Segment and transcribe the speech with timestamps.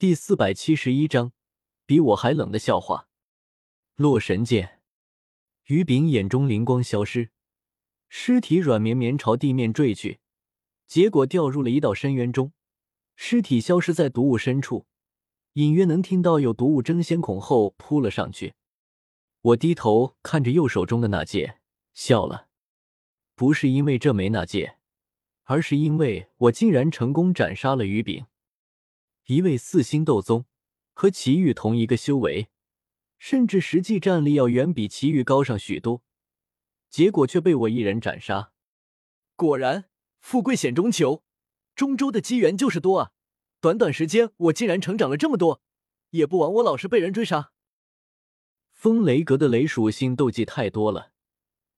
[0.00, 1.34] 第四百七十一章，
[1.84, 3.10] 比我还冷的笑话。
[3.96, 4.80] 洛神剑，
[5.66, 7.28] 于炳眼中灵光消失，
[8.08, 10.20] 尸体软绵绵朝地面坠去，
[10.86, 12.54] 结果掉入了一道深渊中，
[13.14, 14.86] 尸体消失在毒雾深处，
[15.52, 18.54] 隐约能听到有毒雾争先恐后扑了上去。
[19.42, 21.58] 我低头看着右手中的那戒，
[21.92, 22.48] 笑了，
[23.34, 24.78] 不是因为这枚那戒，
[25.42, 28.24] 而是因为我竟然成功斩杀了于炳。
[29.26, 30.46] 一位四星斗宗，
[30.92, 32.48] 和祁煜同一个修为，
[33.18, 36.02] 甚至实际战力要远比祁煜高上许多，
[36.88, 38.52] 结果却被我一人斩杀。
[39.36, 39.84] 果然，
[40.18, 41.22] 富贵险中求，
[41.76, 43.12] 中州的机缘就是多啊！
[43.60, 45.62] 短短时间，我竟然成长了这么多，
[46.10, 47.52] 也不枉我老是被人追杀。
[48.72, 51.12] 风雷阁的雷属性斗技太多了，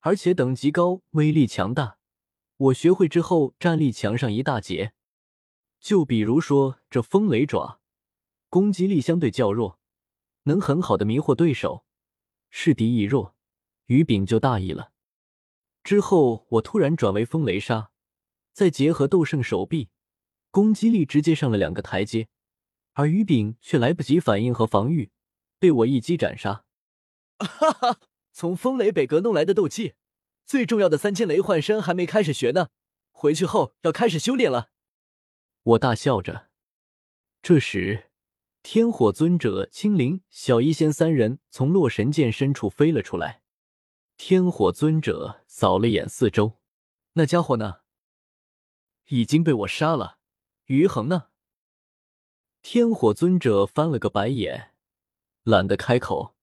[0.00, 1.98] 而且等级高，威力强大，
[2.56, 4.94] 我学会之后战力强上一大截。
[5.86, 7.80] 就比如说这风雷爪，
[8.48, 9.78] 攻击力相对较弱，
[10.42, 11.84] 能很好的迷惑对手，
[12.50, 13.36] 示敌易弱，
[13.84, 14.90] 于丙就大意了。
[15.84, 17.92] 之后我突然转为风雷杀，
[18.52, 19.90] 再结合斗圣手臂，
[20.50, 22.26] 攻击力直接上了两个台阶，
[22.94, 25.12] 而于丙却来不及反应和防御，
[25.60, 26.64] 被我一击斩杀。
[27.38, 28.00] 哈哈，
[28.32, 29.94] 从风雷北阁弄来的斗气，
[30.44, 32.70] 最重要的三千雷幻身还没开始学呢，
[33.12, 34.70] 回去后要开始修炼了。
[35.66, 36.48] 我大笑着。
[37.42, 38.10] 这时，
[38.62, 43.42] 天火尊者、青灵、小医仙三人从洛神剑深处飞了出来。
[44.16, 46.60] 天火尊者扫了眼四周，
[47.14, 47.80] 那家伙呢？
[49.08, 50.18] 已经被我杀了。
[50.66, 51.30] 于恒呢？
[52.62, 54.72] 天火尊者翻了个白眼，
[55.42, 56.36] 懒得开口。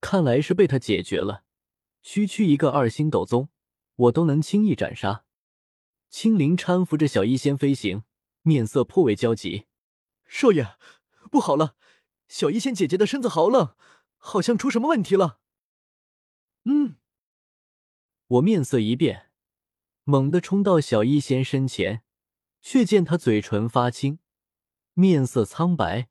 [0.00, 1.44] 看来是被他解决了。
[2.02, 3.50] 区区一个二星斗宗，
[3.96, 5.26] 我都能轻易斩杀。
[6.08, 8.04] 青灵搀扶着小医仙飞行。
[8.46, 9.66] 面色颇为焦急，
[10.24, 10.76] 少爷，
[11.32, 11.74] 不好了！
[12.28, 13.74] 小医仙姐姐的身子好冷，
[14.18, 15.40] 好像出什么问题了。
[16.62, 16.94] 嗯，
[18.28, 19.32] 我面色一变，
[20.04, 22.04] 猛地冲到小医仙身前，
[22.62, 24.20] 却见她嘴唇发青，
[24.94, 26.08] 面色苍白，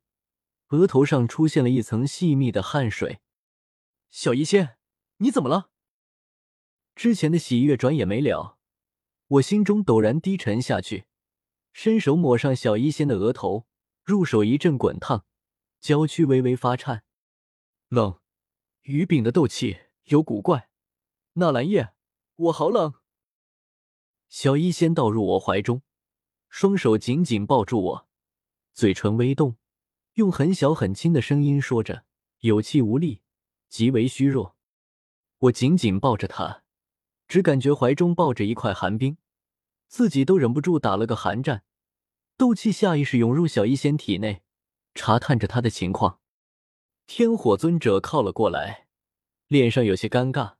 [0.68, 3.20] 额头上出现了一层细密的汗水。
[4.10, 4.76] 小医仙，
[5.18, 5.70] 你怎么了？
[6.94, 8.58] 之前的喜悦转眼没了，
[9.26, 11.06] 我心中陡然低沉下去。
[11.78, 13.66] 伸手抹上小医仙的额头，
[14.02, 15.26] 入手一阵滚烫，
[15.78, 17.04] 娇躯微微发颤。
[17.88, 18.18] 冷，
[18.80, 20.70] 于炳的斗气有古怪。
[21.34, 21.92] 纳兰叶，
[22.36, 22.94] 我好冷。
[24.30, 25.82] 小医仙倒入我怀中，
[26.48, 28.08] 双手紧紧抱住我，
[28.72, 29.58] 嘴唇微动，
[30.14, 32.06] 用很小很轻的声音说着，
[32.38, 33.20] 有气无力，
[33.68, 34.56] 极为虚弱。
[35.40, 36.64] 我紧紧抱着他，
[37.28, 39.18] 只感觉怀中抱着一块寒冰。
[39.88, 41.64] 自己都忍不住打了个寒战，
[42.36, 44.42] 斗气下意识涌入小医仙体内，
[44.94, 46.20] 查探着他的情况。
[47.06, 48.88] 天火尊者靠了过来，
[49.46, 50.56] 脸上有些尴尬。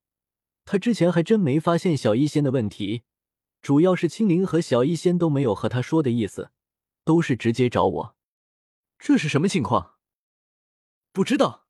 [0.64, 3.02] 他之前还真没发现小医仙的问题，
[3.60, 6.50] 主要是青灵和小医仙都没有和他说的意思，
[7.04, 8.16] 都是直接找我。
[8.98, 9.96] 这是什么情况？
[11.12, 11.66] 不知道。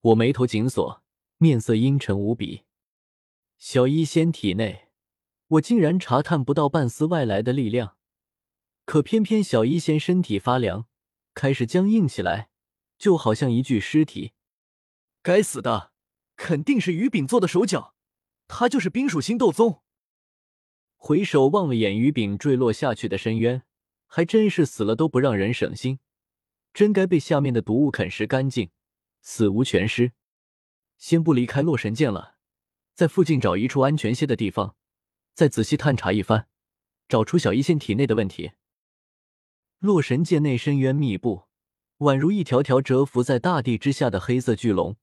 [0.00, 1.02] 我眉头紧锁，
[1.38, 2.64] 面色阴沉无比。
[3.58, 4.89] 小医仙体内。
[5.50, 7.96] 我竟然查探不到半丝外来的力量，
[8.84, 10.86] 可偏偏小医仙身体发凉，
[11.34, 12.50] 开始僵硬起来，
[12.96, 14.32] 就好像一具尸体。
[15.22, 15.90] 该死的，
[16.36, 17.96] 肯定是于炳做的手脚，
[18.46, 19.82] 他就是冰属性斗宗。
[20.94, 23.64] 回首望了眼于炳坠落下去的深渊，
[24.06, 25.98] 还真是死了都不让人省心，
[26.72, 28.70] 真该被下面的毒物啃食干净，
[29.20, 30.12] 死无全尸。
[30.96, 32.36] 先不离开洛神剑了，
[32.94, 34.76] 在附近找一处安全些的地方。
[35.34, 36.48] 再仔细探查一番，
[37.08, 38.52] 找出小医仙体内的问题。
[39.78, 41.44] 洛神界内深渊密布，
[41.98, 44.96] 宛如一条条蛰伏在大地之下的黑色巨龙，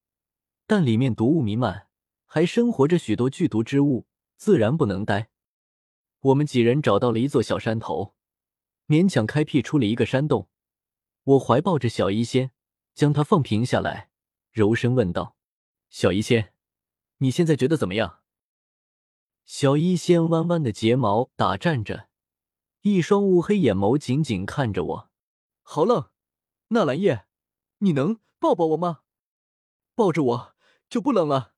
[0.68, 1.88] 但里面毒雾弥漫，
[2.26, 4.06] 还生活着许多剧毒之物，
[4.36, 5.30] 自然不能待。
[6.20, 8.14] 我们几人找到了一座小山头，
[8.88, 10.50] 勉强开辟出了一个山洞。
[11.24, 12.52] 我怀抱着小医仙，
[12.94, 14.10] 将它放平下来，
[14.52, 15.36] 柔声问道
[15.90, 16.54] ：“小医仙，
[17.18, 18.20] 你现在觉得怎么样？”
[19.48, 22.10] 小医仙弯弯的睫毛打颤着，
[22.82, 25.10] 一双乌黑眼眸紧紧看着我。
[25.62, 26.10] 好冷，
[26.68, 27.28] 纳兰叶，
[27.78, 29.04] 你能抱抱我吗？
[29.96, 30.56] 抱着我
[30.90, 31.54] 就不冷了。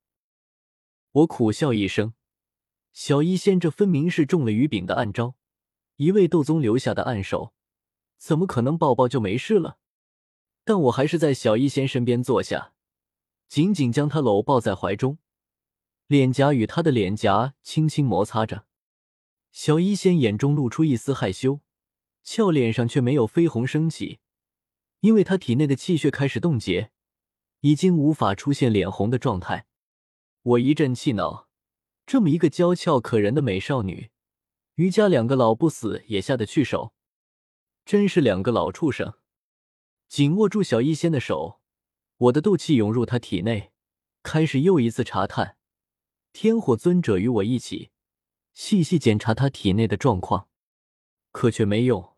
[1.14, 2.14] 我苦笑一声，
[2.94, 5.34] 小医仙这分明是中了于炳的暗招，
[5.96, 7.56] 一位斗宗留下的暗手，
[8.20, 9.80] 怎么可能抱抱就没事了？
[10.64, 12.76] 但我还是在小医仙身边坐下，
[13.48, 15.18] 紧紧将她搂抱在怀中。
[16.10, 18.66] 脸颊与他的脸颊轻轻摩擦着，
[19.52, 21.62] 小医仙眼中露出一丝害羞，
[22.24, 24.18] 俏脸上却没有绯红升起，
[25.02, 26.90] 因为他体内的气血开始冻结，
[27.60, 29.68] 已经无法出现脸红的状态。
[30.42, 31.48] 我一阵气恼，
[32.08, 34.10] 这么一个娇俏可人的美少女，
[34.78, 36.92] 余家两个老不死也下得去手，
[37.86, 39.14] 真是两个老畜生。
[40.08, 41.62] 紧握住小医仙的手，
[42.18, 43.72] 我的斗气涌入她体内，
[44.24, 45.58] 开始又一次查探。
[46.42, 47.92] 天火尊者与我一起
[48.54, 50.48] 细细检查他体内的状况，
[51.34, 52.16] 可却没用。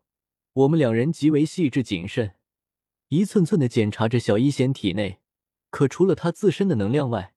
[0.52, 2.36] 我们两人极为细致谨慎，
[3.08, 5.20] 一寸寸的检查着小一仙体内，
[5.70, 7.34] 可除了他自身的能量外，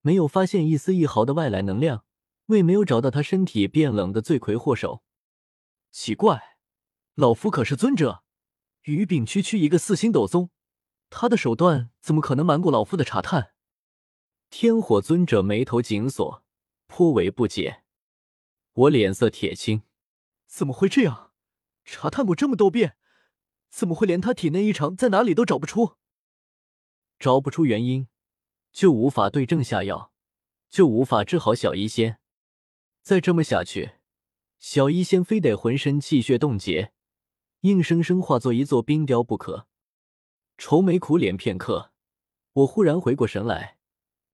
[0.00, 2.06] 没有发现一丝一毫的外来能量，
[2.46, 5.02] 为没有找到他身体变冷的罪魁祸首。
[5.90, 6.56] 奇怪，
[7.14, 8.24] 老夫可是尊者，
[8.84, 10.48] 于丙区区一个四星斗宗，
[11.10, 13.53] 他的手段怎么可能瞒过老夫的查探？
[14.56, 16.44] 天火尊者眉头紧锁，
[16.86, 17.82] 颇为不解。
[18.74, 19.82] 我脸色铁青，
[20.46, 21.32] 怎么会这样？
[21.84, 22.96] 查探过这么多遍，
[23.68, 25.96] 怎么会连他体内异常在哪里都找不出？
[27.18, 28.06] 找不出原因，
[28.70, 30.12] 就无法对症下药，
[30.70, 32.20] 就无法治好小医仙。
[33.02, 33.94] 再这么下去，
[34.60, 36.92] 小医仙非得浑身气血冻结，
[37.62, 39.66] 硬生生化作一座冰雕不可。
[40.56, 41.90] 愁眉苦脸片刻，
[42.52, 43.78] 我忽然回过神来。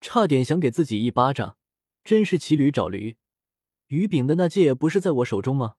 [0.00, 1.56] 差点想给自己一巴掌，
[2.02, 3.16] 真是骑驴找驴。
[3.88, 5.76] 鱼饼的那戒不是在我手中吗？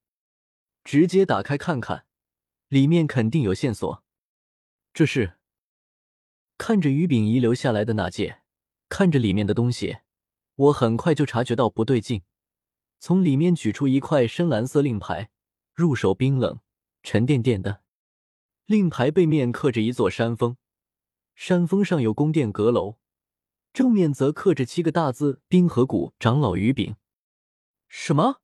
[0.83, 2.05] 直接打开看看，
[2.67, 4.03] 里面肯定有线索。
[4.93, 5.37] 这是
[6.57, 8.41] 看着鱼饼遗留下来的那戒，
[8.89, 9.99] 看着里面的东西，
[10.55, 12.23] 我很快就察觉到不对劲，
[12.99, 15.31] 从里面取出一块深蓝色令牌，
[15.73, 16.59] 入手冰冷
[17.01, 17.81] 沉甸甸的。
[18.65, 20.57] 令牌背面刻着一座山峰，
[21.33, 22.97] 山峰上有宫殿阁楼。
[23.73, 26.95] 正面则刻着七个大字：“冰河谷长老于炳。”
[27.87, 28.41] 什么？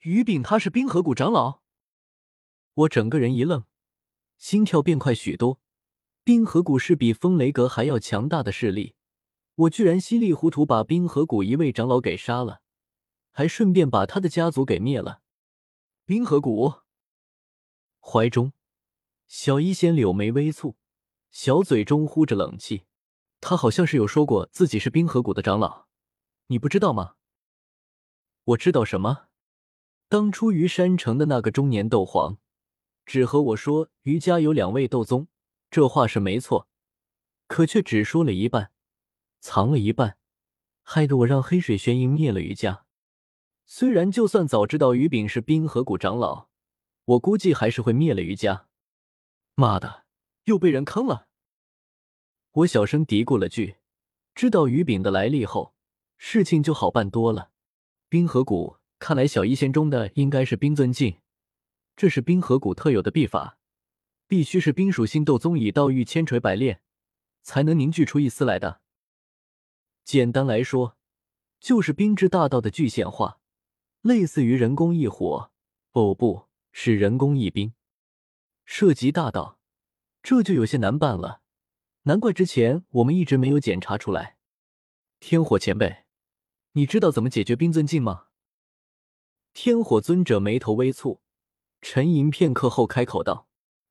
[0.00, 1.60] 于炳他是冰河谷长老？
[2.74, 3.64] 我整个人一愣，
[4.36, 5.60] 心跳变快许多。
[6.22, 8.94] 冰河谷是比风雷阁还要强大的势力，
[9.54, 12.60] 我居然稀里糊涂把冰河谷一位长老给杀了，
[13.32, 15.22] 还顺便把他的家族给灭了。
[16.04, 16.74] 冰河谷
[18.00, 18.52] 怀中，
[19.26, 20.74] 小医仙柳眉微蹙，
[21.30, 22.84] 小嘴中呼着冷气。
[23.40, 25.86] 他好像是有说过自己是冰河谷的长老，
[26.48, 27.14] 你不知道吗？
[28.44, 29.28] 我知道什么？
[30.08, 32.38] 当初于山城的那个中年斗皇，
[33.04, 35.28] 只和我说于家有两位斗宗，
[35.70, 36.66] 这话是没错，
[37.46, 38.72] 可却只说了一半，
[39.40, 40.16] 藏了一半，
[40.82, 42.86] 害得我让黑水玄鹰灭了于家。
[43.66, 46.48] 虽然就算早知道于炳是冰河谷长老，
[47.04, 48.66] 我估计还是会灭了于家。
[49.54, 50.06] 妈的，
[50.44, 51.27] 又被人坑了！
[52.58, 53.76] 我小声嘀咕了句
[54.34, 55.74] ：“知道鱼饼的来历后，
[56.16, 57.52] 事情就好办多了。”
[58.10, 61.18] 冰河谷，看来小医仙中的应该是冰尊境，
[61.94, 63.58] 这是冰河谷特有的秘法，
[64.26, 66.80] 必须是冰属性斗宗以道域千锤百炼，
[67.42, 68.80] 才能凝聚出一丝来的。
[70.04, 70.96] 简单来说，
[71.60, 73.38] 就是冰之大道的具现化，
[74.00, 75.52] 类似于人工一火，
[75.92, 77.72] 哦，不是人工一冰。
[78.64, 79.60] 涉及大道，
[80.24, 81.42] 这就有些难办了。
[82.08, 84.38] 难怪之前我们一直没有检查出来。
[85.20, 86.04] 天火前辈，
[86.72, 88.28] 你知道怎么解决冰尊境吗？
[89.52, 91.20] 天火尊者眉头微蹙，
[91.82, 93.46] 沉吟片刻后开口道：“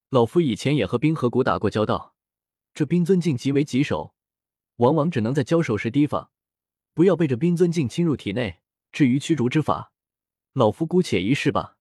[0.10, 2.16] 老夫以前也和冰河谷打过交道，
[2.74, 4.16] 这冰尊境极为棘手，
[4.78, 6.32] 往往只能在交手时提防，
[6.96, 8.62] 不要被这冰尊境侵入体内。
[8.92, 9.94] 至于驱逐之法，
[10.54, 11.78] 老夫姑且一试吧。”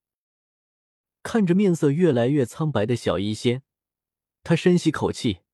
[1.24, 3.62] 看着面色越来越苍白的小医仙，
[4.42, 5.45] 他深吸口气。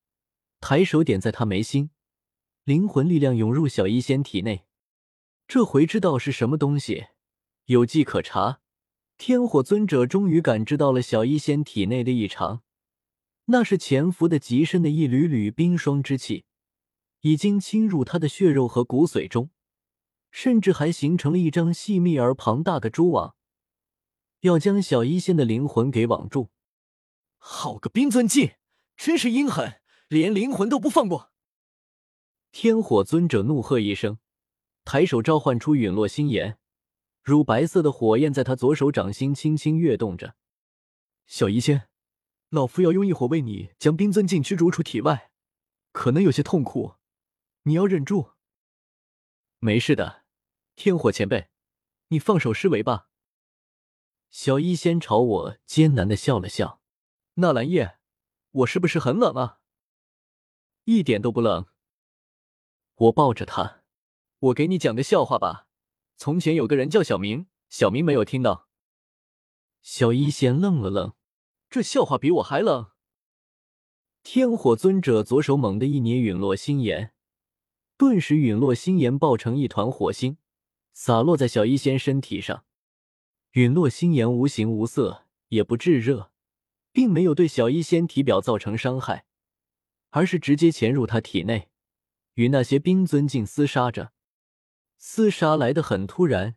[0.62, 1.90] 抬手点在他眉心，
[2.62, 4.64] 灵魂力量涌入小医仙体内。
[5.48, 7.08] 这回知道是什么东西，
[7.64, 8.60] 有迹可查。
[9.18, 12.62] 天火尊者终于感知到了小医仙体内的异常，
[13.46, 16.44] 那是潜伏的极深的一缕缕冰霜之气，
[17.22, 19.50] 已经侵入他的血肉和骨髓中，
[20.30, 23.34] 甚至还形成了一张细密而庞大的蛛网，
[24.42, 26.50] 要将小医仙的灵魂给网住。
[27.38, 28.52] 好个冰尊境，
[28.96, 29.81] 真是阴狠！
[30.12, 31.32] 连灵魂都不放过！
[32.50, 34.18] 天火尊者怒喝一声，
[34.84, 36.58] 抬手召唤出陨落心炎，
[37.22, 40.36] 乳白色的火焰在他左手掌心轻轻跃动着。
[41.24, 41.88] 小医仙，
[42.50, 45.30] 老夫要用一火为你将冰尊境驱逐出体外，
[45.92, 46.96] 可能有些痛苦，
[47.62, 48.32] 你要忍住。
[49.60, 50.24] 没事的，
[50.76, 51.48] 天火前辈，
[52.08, 53.08] 你放手施为吧。
[54.28, 56.82] 小医仙朝我艰难的笑了笑。
[57.36, 57.96] 纳兰叶，
[58.50, 59.60] 我是不是很冷啊？
[60.84, 61.66] 一点都不冷。
[62.94, 63.82] 我抱着他，
[64.38, 65.66] 我给你讲个笑话吧。
[66.16, 68.68] 从前有个人叫小明，小明没有听到。
[69.80, 71.14] 小一仙愣了愣，
[71.68, 72.90] 这笑话比我还冷。
[74.22, 77.12] 天火尊者左手猛地一捏陨落心岩，
[77.96, 80.36] 顿时陨落心岩爆成一团火星，
[80.92, 82.64] 洒落在小医仙身体上。
[83.52, 86.30] 陨落心岩无形无色，也不炙热，
[86.92, 89.26] 并没有对小医仙体表造成伤害，
[90.12, 91.68] 而是直接潜入他体内，
[92.34, 94.12] 与那些冰尊境厮杀着。
[95.00, 96.56] 厮杀来得很突然，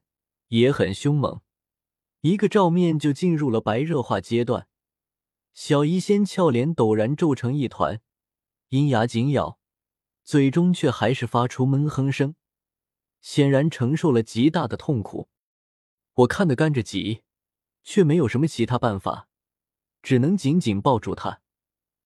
[0.50, 1.42] 也很凶猛，
[2.22, 4.68] 一个照面就进入了白热化阶段。
[5.54, 8.02] 小医仙俏脸陡然皱成一团，
[8.70, 9.58] 阴牙紧咬，
[10.24, 12.36] 嘴中却还是发出闷哼声，
[13.22, 15.30] 显然承受了极大的痛苦。
[16.14, 17.24] 我看得干着急，
[17.84, 19.30] 却没有什么其他办法，
[20.04, 21.42] 只能紧紧抱住他，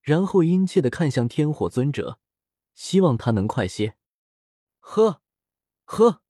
[0.02, 2.20] 然后殷切的看向天火尊者，
[2.74, 3.96] 希望他能快些。
[4.80, 5.22] 呵，
[5.86, 6.22] 呵！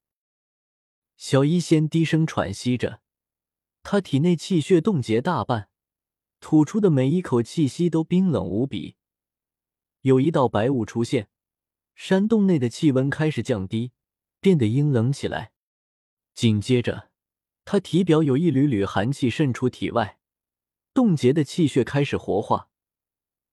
[1.15, 3.01] 小医仙低声喘息着，
[3.83, 5.69] 他体内气血冻结大半。
[6.41, 8.95] 吐出的每一口气息都冰冷无比，
[10.03, 11.27] 有一道白雾出现，
[11.93, 13.91] 山洞内的气温开始降低，
[14.39, 15.51] 变得阴冷起来。
[16.33, 17.09] 紧接着，
[17.65, 20.17] 他体表有一缕缕寒气渗出体外，
[20.93, 22.69] 冻结的气血开始活化，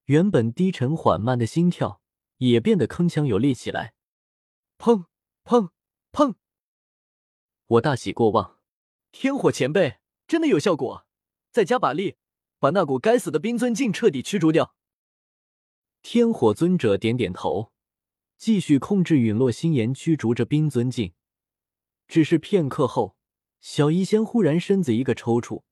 [0.07, 2.01] 原本低沉缓慢的心跳
[2.39, 3.95] 也变得铿锵有力起来。
[4.79, 5.07] 砰
[5.45, 5.71] 砰
[6.13, 6.35] 砰！
[7.67, 8.59] 我大喜过望，
[9.11, 9.99] 天火前辈
[10.29, 11.07] 真的有效果，
[11.51, 12.17] 再加把力！
[12.59, 14.75] 把那股该死的冰尊境彻底驱逐掉。
[16.03, 17.73] 天火尊者点点头，
[18.39, 21.13] 继续控制陨落星岩驱逐着冰尊境。
[22.09, 23.17] 只是片刻后，
[23.61, 25.65] 小医仙忽然身子一个抽搐，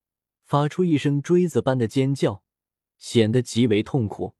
[0.44, 2.43] 发出一声锥子般的尖叫，
[3.04, 4.34] 显得极为痛苦。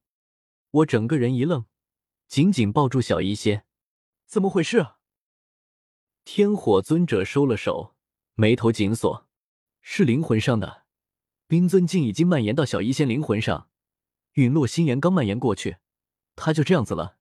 [0.71, 1.67] 我整个人一愣，
[2.27, 3.67] 紧紧抱住小医仙。
[4.25, 4.87] 怎么回事？
[6.25, 7.95] 天火尊者收了手，
[8.33, 9.29] 眉头紧锁，
[9.83, 10.87] 是灵魂上的。
[11.47, 13.69] 冰尊境已经蔓延到小医仙灵魂上，
[14.33, 15.77] 陨落心炎刚蔓延过去，
[16.35, 17.19] 他就这样子了。